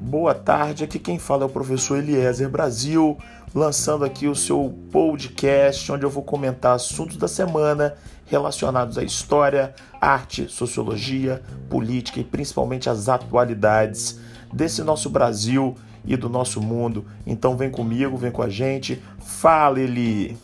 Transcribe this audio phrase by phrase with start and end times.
[0.00, 3.18] Boa tarde, aqui quem fala é o professor Eliezer Brasil,
[3.54, 9.74] lançando aqui o seu podcast, onde eu vou comentar assuntos da semana relacionados à história,
[10.00, 14.18] arte, sociologia, política e principalmente as atualidades
[14.52, 17.04] desse nosso Brasil e do nosso mundo.
[17.26, 20.36] Então vem comigo, vem com a gente, fala ele.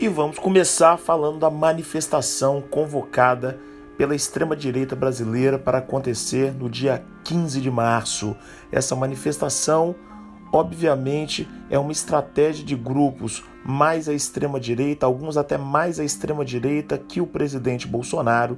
[0.00, 3.60] E vamos começar falando da manifestação convocada
[3.98, 8.34] pela extrema-direita brasileira para acontecer no dia 15 de março.
[8.72, 9.94] Essa manifestação,
[10.50, 17.20] obviamente, é uma estratégia de grupos mais à extrema-direita, alguns até mais à extrema-direita que
[17.20, 18.56] o presidente Bolsonaro,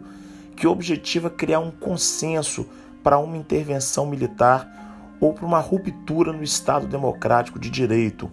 [0.55, 2.69] que objetiva criar um consenso
[3.03, 8.31] para uma intervenção militar ou para uma ruptura no Estado democrático de direito.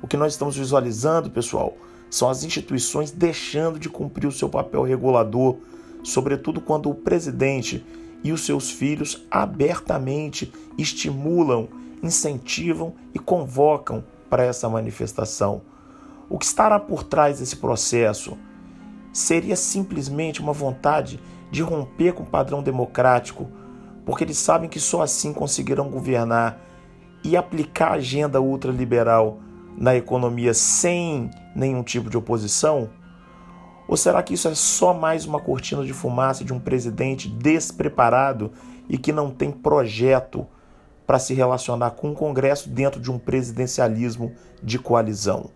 [0.00, 1.76] O que nós estamos visualizando, pessoal,
[2.10, 5.56] são as instituições deixando de cumprir o seu papel regulador,
[6.02, 7.84] sobretudo quando o presidente
[8.22, 11.68] e os seus filhos abertamente estimulam,
[12.02, 15.62] incentivam e convocam para essa manifestação.
[16.28, 18.36] O que estará por trás desse processo?
[19.12, 23.48] Seria simplesmente uma vontade de romper com o padrão democrático,
[24.04, 26.60] porque eles sabem que só assim conseguirão governar
[27.22, 29.40] e aplicar a agenda ultraliberal
[29.76, 32.90] na economia sem nenhum tipo de oposição?
[33.88, 38.52] Ou será que isso é só mais uma cortina de fumaça de um presidente despreparado
[38.88, 40.46] e que não tem projeto
[41.06, 45.50] para se relacionar com o Congresso dentro de um presidencialismo de coalizão?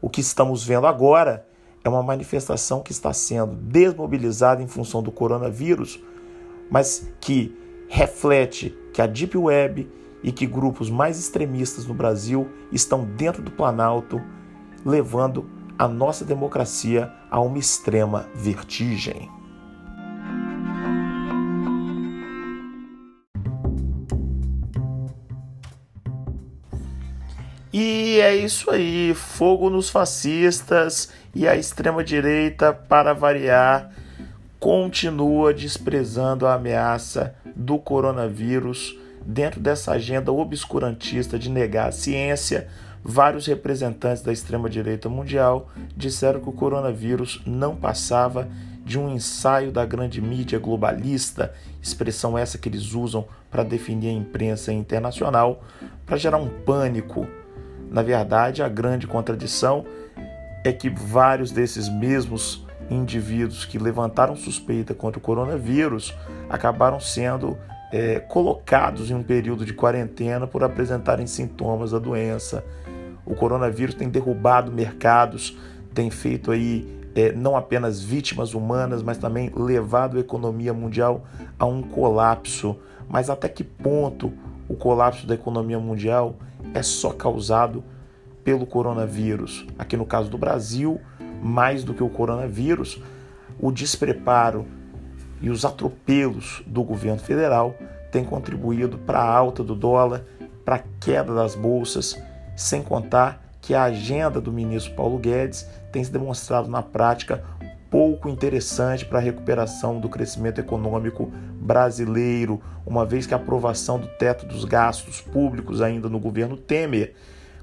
[0.00, 1.46] O que estamos vendo agora
[1.84, 6.00] é uma manifestação que está sendo desmobilizada em função do coronavírus,
[6.70, 7.56] mas que
[7.88, 9.88] reflete que a Deep Web
[10.22, 14.20] e que grupos mais extremistas no Brasil estão dentro do Planalto
[14.84, 15.48] levando
[15.78, 19.28] a nossa democracia a uma extrema vertigem.
[27.72, 33.90] E é isso aí, fogo nos fascistas e a extrema-direita, para variar,
[34.60, 38.94] continua desprezando a ameaça do coronavírus
[39.26, 42.68] dentro dessa agenda obscurantista de negar a ciência,
[43.04, 48.48] vários representantes da extrema-direita mundial disseram que o coronavírus não passava
[48.84, 54.12] de um ensaio da grande mídia globalista, expressão essa que eles usam para definir a
[54.12, 55.62] imprensa internacional,
[56.04, 57.26] para gerar um pânico.
[57.90, 59.84] Na verdade, a grande contradição
[60.64, 66.14] é que vários desses mesmos indivíduos que levantaram suspeita contra o coronavírus
[66.48, 67.56] acabaram sendo
[67.92, 72.64] é, colocados em um período de quarentena por apresentarem sintomas da doença
[73.24, 75.56] o coronavírus tem derrubado mercados,
[75.94, 81.24] tem feito aí é, não apenas vítimas humanas, mas também levado a economia mundial
[81.58, 82.76] a um colapso.
[83.08, 84.32] Mas até que ponto
[84.68, 86.36] o colapso da economia mundial
[86.74, 87.84] é só causado
[88.42, 89.66] pelo coronavírus?
[89.78, 91.00] Aqui no caso do Brasil,
[91.42, 93.00] mais do que o coronavírus,
[93.60, 94.66] o despreparo
[95.42, 97.74] e os atropelos do governo federal
[98.10, 100.24] têm contribuído para a alta do dólar,
[100.64, 102.16] para a queda das bolsas
[102.56, 107.42] sem contar que a agenda do ministro Paulo Guedes tem se demonstrado na prática
[107.90, 111.30] pouco interessante para a recuperação do crescimento econômico
[111.60, 117.14] brasileiro, uma vez que a aprovação do teto dos gastos públicos ainda no governo Temer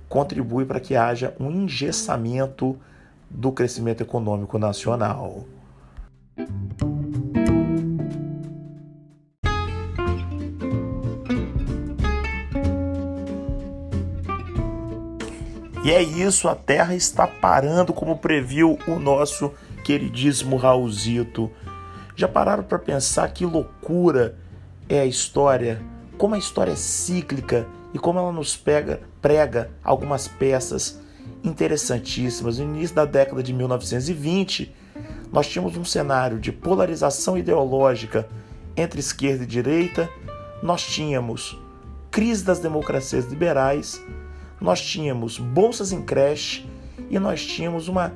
[0.07, 2.78] contribui para que haja um engessamento
[3.29, 5.46] do crescimento econômico nacional.
[15.81, 19.53] E é isso, a Terra está parando, como previu o nosso
[19.85, 21.50] queridíssimo Raulzito.
[22.17, 24.35] Já pararam para pensar que loucura
[24.90, 25.81] é a história?
[26.17, 30.99] Como a história é cíclica e como ela nos pega, prega algumas peças
[31.46, 32.59] interessantíssimas.
[32.59, 34.76] No início da década de 1920,
[35.31, 38.28] nós tínhamos um cenário de polarização ideológica
[38.76, 40.09] entre esquerda e direita,
[40.61, 41.58] nós tínhamos
[42.11, 44.03] crise das democracias liberais
[44.59, 46.66] nós tínhamos bolsas em creche
[47.09, 48.14] e nós tínhamos uma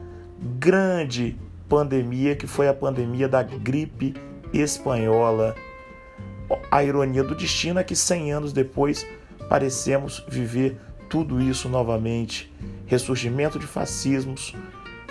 [0.60, 1.38] grande
[1.70, 4.14] pandemia que foi a pandemia da gripe
[4.54, 5.56] espanhola.
[6.70, 9.08] A ironia do destino é que 100 anos depois
[9.50, 10.78] parecemos viver
[11.10, 12.52] tudo isso novamente.
[12.86, 14.54] Ressurgimento de fascismos,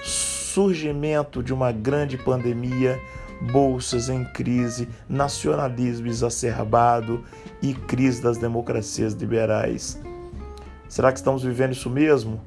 [0.02, 3.00] surgimento de uma grande pandemia,
[3.50, 7.24] bolsas em crise, nacionalismo exacerbado
[7.60, 9.98] e crise das democracias liberais.
[10.92, 12.38] Será que estamos vivendo isso mesmo?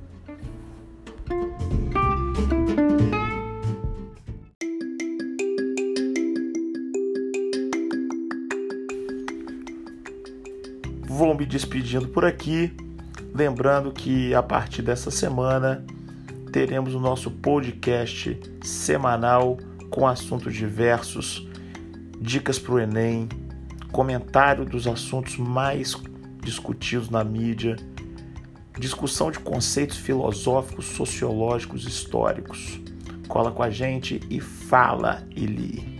[11.08, 12.72] Vou me despedindo por aqui,
[13.34, 15.84] lembrando que a partir dessa semana
[16.52, 19.58] teremos o nosso podcast semanal
[19.90, 21.50] com assuntos diversos,
[22.22, 23.28] dicas para o Enem,
[23.92, 25.96] comentário dos assuntos mais
[26.44, 27.76] discutidos na mídia,
[28.80, 32.80] discussão de conceitos filosóficos, sociológicos, históricos.
[33.28, 35.95] Cola com a gente e fala, Eli.